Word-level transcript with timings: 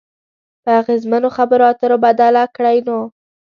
په 0.63 0.69
اغیزمنو 0.81 1.29
خبرو 1.37 1.63
اترو 1.71 1.97
بدله 2.05 2.43
کړئ 2.55 2.77
نو 2.87 2.99